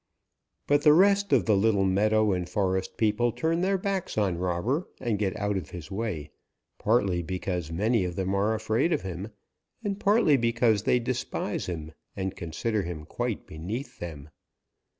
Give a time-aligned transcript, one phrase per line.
[0.65, 4.87] But the rest of the little meadow and forest people turn their backs on Robber
[4.99, 6.31] and get out of his way,
[6.79, 9.27] partly because many of them are afraid of him,
[9.83, 14.29] and partly because they despise him and consider him quite beneath them.